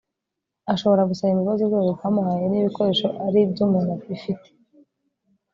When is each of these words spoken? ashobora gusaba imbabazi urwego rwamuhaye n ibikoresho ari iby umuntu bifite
ashobora 0.73 1.07
gusaba 1.09 1.31
imbabazi 1.31 1.61
urwego 1.63 1.89
rwamuhaye 1.95 2.45
n 2.47 2.53
ibikoresho 2.59 3.07
ari 3.25 3.37
iby 3.43 3.59
umuntu 3.65 3.91
bifite 4.09 4.47